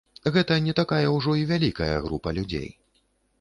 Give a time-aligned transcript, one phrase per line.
[0.35, 2.67] Гэта не такая ўжо і вялікая група людзей.